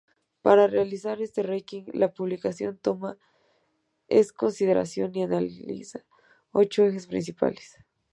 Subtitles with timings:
[0.41, 3.19] Para realizar este ranking, la publicación toma
[4.07, 5.99] en consideración y analiza
[6.51, 7.77] ocho ejes principales.